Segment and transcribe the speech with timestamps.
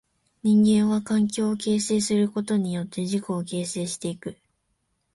[0.41, 4.35] 人間は環境を形成することによって自己を形成してゆく。